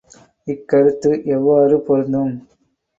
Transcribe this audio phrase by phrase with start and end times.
[0.47, 2.33] இக் கருத்து எவ்வாறு பொருந்தும்?